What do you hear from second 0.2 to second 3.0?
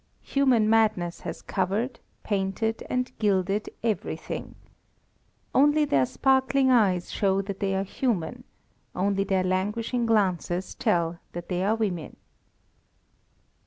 Human madness has covered, painted,